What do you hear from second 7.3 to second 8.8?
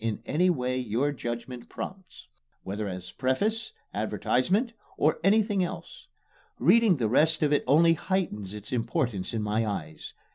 of it only heightens its